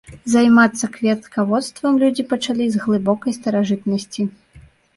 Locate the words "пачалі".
2.33-2.69